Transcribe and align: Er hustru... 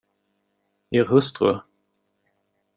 Er 0.95 1.05
hustru... 1.11 1.53